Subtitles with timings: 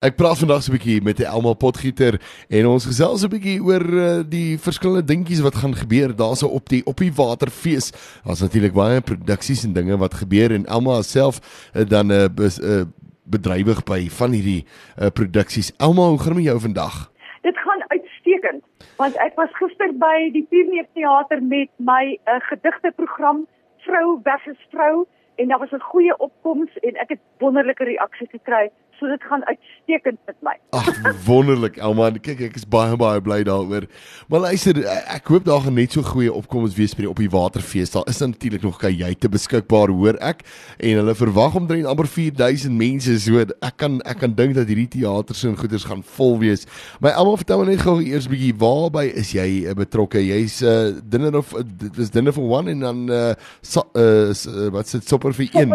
[0.00, 2.16] Ek praat vandag so 'n bietjie met Elma Potgieter
[2.48, 6.72] en ons gesels 'n bietjie oor uh, die verskillende dingetjies wat gaan gebeur daarso op
[6.72, 7.92] die op die waterfees.
[8.24, 11.36] Daar's natuurlik baie produksies en dinge wat gebeur en Elma self
[11.76, 12.86] uh, dan 'n uh, uh,
[13.28, 15.72] bedrywig by van hierdie uh, produksies.
[15.76, 17.12] Elma, hoe gaan dit met jou vandag?
[17.42, 18.64] Dit gaan uitstekend
[18.96, 23.44] want ek was gister by die Pionier Theater met my uh, gedigteprogram
[23.84, 25.04] Vrou versus Vrou
[25.36, 28.70] en daar was 'n goeie opkoms en ek het wonderlike reaksies gekry
[29.00, 30.54] so dit gaan uitstekend met my.
[30.76, 30.88] Ag
[31.24, 33.86] wonderlik Elma, kyk ek is baie baie bly daaroor.
[34.30, 34.80] Maar luister,
[35.14, 37.94] ek hoop daar gaan net so goeie opkomste wees by die op die waterfees.
[37.94, 40.44] Daar is natuurlik nog kajuite beskikbaar, hoor ek,
[40.78, 44.88] en hulle verwag omtrent amper 4000 mense, so ek kan ek kan dink dat hierdie
[44.98, 46.66] teaters en goeders gaan vol wees.
[47.00, 50.20] Maar Elma, vertel my net gou eers bietjie waarby is jy uh, betrokke?
[50.20, 53.32] Jy's uh, dinner of dit uh, is dinner for one en dan uh,
[53.64, 55.72] so, uh, wat sê sopper vir een.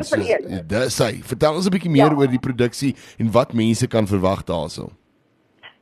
[0.70, 1.12] Dis hy.
[1.26, 2.18] Vertel ons 'n bietjie meer ja.
[2.20, 4.90] oor die produksie en wat mense kan verwag daarso.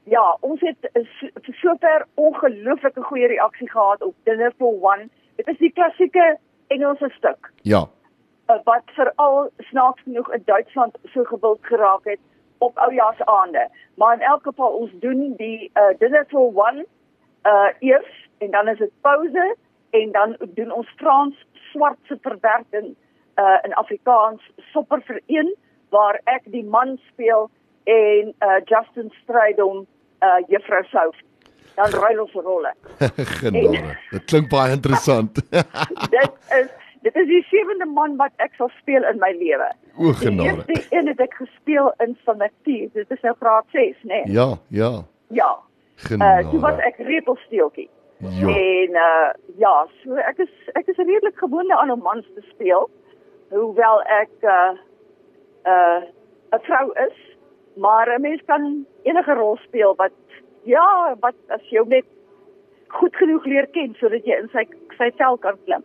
[0.03, 0.89] Ja, ons het
[1.45, 5.08] vir sover ongelooflike goeie reaksie gehad op Dinner for One.
[5.35, 7.52] Dit is die klassieke Engelse stuk.
[7.61, 7.85] Ja.
[8.49, 12.19] Uh, wat veral snaaks genoeg in Duitsland so gewild geraak het
[12.58, 13.69] op oujaarsaande.
[13.95, 16.86] Maar in elk geval ons doen die uh, Dinner for One
[17.43, 19.55] uh eers en dan is dit pouse
[19.89, 22.95] en dan doen ons Frans swartse verwerking
[23.36, 25.55] uh in Afrikaans sopper vir een
[25.94, 27.49] waar ek die man speel
[27.89, 29.86] en uh Justin Strydom
[30.23, 31.17] uh Juffrou Souf.
[31.75, 32.73] Dan ruil ons rolle.
[33.41, 33.97] Genade.
[34.11, 35.41] Dit klink baie interessant.
[36.16, 36.69] dit is
[37.03, 39.67] dit is die sewende man wat ek sal speel in my lewe.
[39.97, 40.64] O genade.
[40.69, 42.88] Die eerste een het ek gespeel in Sanaktie.
[42.94, 44.21] Dit is nou graad 6, né?
[44.21, 44.38] Nee?
[44.38, 44.94] Ja, ja.
[45.36, 45.52] Ja.
[46.05, 46.45] Genade.
[46.45, 47.89] Uh toe was ek repelsteeltjie.
[48.23, 48.47] Ja.
[48.47, 52.88] En uh ja, so ek is ek is redelik gewoond aan om mans te speel.
[53.52, 54.71] Hoewel ek uh
[55.66, 56.02] uh
[56.53, 57.17] 'n vrou is,
[57.75, 60.11] maar 'n mens kan enige rol speel wat
[60.64, 62.05] ja, wat as jy net
[62.94, 65.81] goed genoeg leer ken sodat jy in sy sy vel kan klim.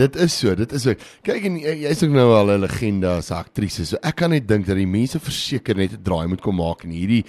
[0.00, 0.94] Dit is so, dit is so.
[1.26, 3.86] Kyk en jy's ook nou al 'n legende as aktrise.
[3.86, 6.84] So ek kan net dink dat die mense verseker net 'n draai moet kom maak
[6.84, 7.24] en hierdie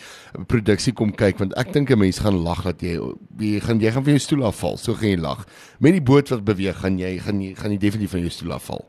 [0.47, 2.97] produksie kom kyk want ek dink 'n mens gaan lag dat jy
[3.39, 4.77] jy gaan jy gaan van jou stoel afval.
[4.77, 5.45] So gaan jy lag.
[5.79, 8.53] Met die boot wat beweeg, gaan jy gaan jy gaan jy definitief van jou stoel
[8.53, 8.85] afval.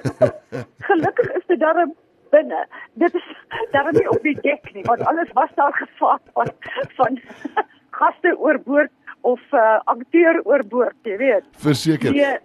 [0.88, 1.92] Gelukkig is dit darm
[2.30, 2.64] binne.
[3.02, 3.26] Dit is
[3.74, 6.52] daarom nie op die dek nie, want alles was daar gevaar van
[6.98, 7.20] van
[8.00, 11.44] gaste oorboord of uh, akteur oorboord, jy weet.
[11.64, 12.14] Verseker.
[12.16, 12.38] Nee,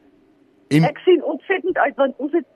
[0.75, 2.47] en ek sien ontsettend uit want ons het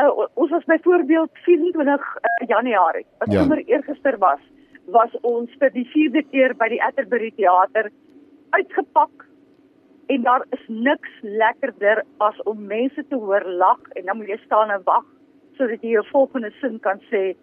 [0.00, 3.40] uh, ons was byvoorbeeld 24 uh, Januarie, wat ja.
[3.40, 4.42] sommer eergister was,
[4.86, 7.90] was ons vir die vierde keer by die Atterbury Theater
[8.56, 9.26] uitgepak
[10.08, 14.38] en daar is niks lekkerder as om mense te hoor lag en dan moet jy
[14.44, 15.04] staan en wag
[15.58, 17.34] sodat jy 'n volgende sin kan sê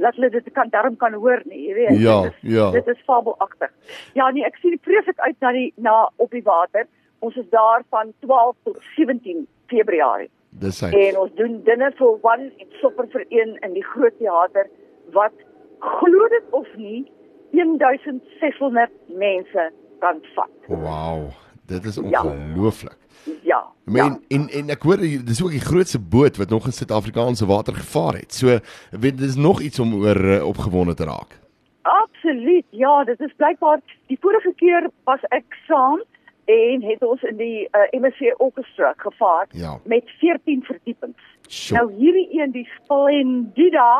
[0.00, 2.00] laat hulle dit kan darm kan hoor nie jy weet.
[2.00, 2.70] Ja, dit is, ja.
[2.70, 3.70] dit is fabelagtig.
[4.14, 6.86] Ja nee ek sien vreeslik uit na die na op die water.
[7.20, 10.30] Ons is daar van 12 tot 17 Februarie.
[10.62, 10.90] Dis hy.
[10.90, 14.70] En ons doen dinner for one en sopper vir een in die groot teater
[15.12, 15.32] wat
[15.78, 17.04] glo dit of nie
[17.52, 20.50] 1600 mense kan vat.
[20.68, 21.28] Wow
[21.70, 22.22] dit is ja.
[22.22, 22.98] ongelooflik
[23.42, 23.66] Ja.
[23.84, 24.18] Men, ja.
[24.28, 28.14] en en ek hoor dis ook die grootste boot wat nog in Suid-Afrikaanse water gevaar
[28.14, 28.34] het.
[28.34, 28.58] So
[28.90, 31.38] weet dis nog iets om oor uh, opgewonde te raak.
[31.82, 32.64] Absoluut.
[32.70, 36.02] Ja, dit is blykbaar die vorige keer was ek saam
[36.44, 39.78] en het ons in die uh, MSC Orchestra gevaar ja.
[39.84, 41.22] met 14 verdiepings.
[41.48, 41.80] Sure.
[41.80, 43.92] Nou hierdie een die Splendida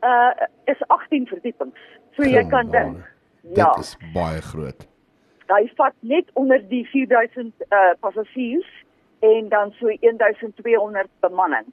[0.00, 1.78] uh is 18 verdiepings.
[2.16, 2.50] So jy Genade.
[2.50, 3.14] kan dink.
[3.54, 3.72] Ja.
[3.72, 4.86] Dit is baie groot.
[5.46, 8.70] Hy vat net onder die 4000 uh passasiers
[9.20, 11.66] en dan so 1200 bemanning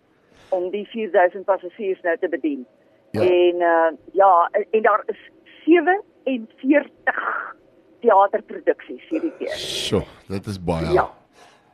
[0.50, 2.66] om die 4000 passasiers nou te bedien.
[3.12, 3.22] Ja.
[3.22, 5.20] En uh ja, en, daar is
[5.66, 7.56] 47
[8.00, 9.58] teaterproduksies hierdie keer.
[9.58, 10.94] Sjoe, dit is baie.
[10.94, 11.10] Ja.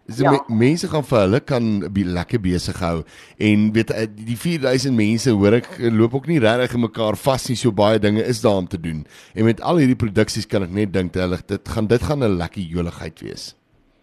[0.10, 0.32] Dis Ja.
[0.32, 3.04] me, mense gaan vir hulle kan be lekker besig hou
[3.38, 7.46] en weet eh, die 4000 mense hoor ek loop ook nie regtig in mekaar vas
[7.50, 9.06] nie so baie dinge is daar om te doen.
[9.36, 12.38] En met al hierdie produksies kan ek net dink hulle dit gaan dit gaan 'n
[12.42, 13.56] lekker joligheid wees.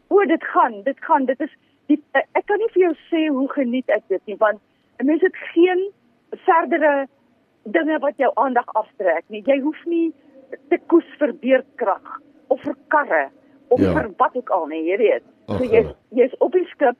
[0.08, 1.50] O, dit gaan, dit gaan, dit is
[1.88, 4.61] die eh, ek kan nie vir jou sê hoe geniet ek dit nie want
[5.03, 5.91] 'n mens het geen
[6.47, 7.06] verdere
[7.64, 9.43] dinge wat jou aandag aftrek nie.
[9.47, 10.12] Jy hoef nie
[10.70, 13.31] te koes vir beerdkrag of vir karre
[13.69, 13.93] of Ja.
[13.93, 15.23] vir wat ook al nie, jy weet.
[15.48, 16.96] Ag, So jy's jy's op die skip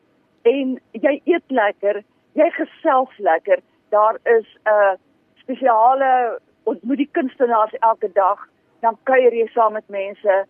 [0.46, 2.02] en jy eet lekker,
[2.38, 3.62] jy gesels lekker.
[3.90, 4.94] Daar is 'n uh,
[5.43, 8.38] spesiale ontmoet die kunstenaars elke dag,
[8.81, 10.46] dan kuier jy saam met mense.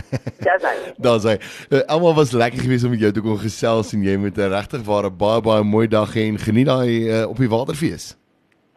[0.46, 0.74] Dis hy.
[0.96, 1.36] Daar's hy.
[1.68, 4.48] Uh, Almal was lekker geweest om met jou te kon gesels en jy moet 'n
[4.54, 8.16] regtig ware baie baie mooi dag hê en geniet daai uh, op die waterfees.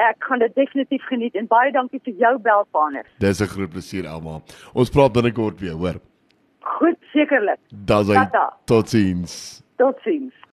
[0.04, 3.08] Ek gaan dit definitief geniet en baie dankie vir jou belvaner.
[3.24, 4.44] Dis 'n groot plesier almal.
[4.74, 6.02] Ons praat binnekort weer, hoor.
[6.60, 7.60] Goed, sekerlik.
[7.72, 8.28] Daar's hy.
[8.66, 9.64] Totsiens.
[9.78, 10.34] Totsiens.